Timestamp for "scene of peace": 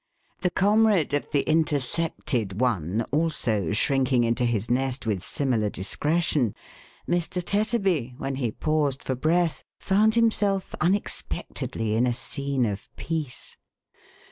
12.15-13.57